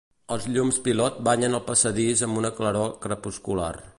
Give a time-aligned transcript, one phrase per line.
[0.35, 3.73] Els llums pilot banyen el passadís amb una claror crepuscular.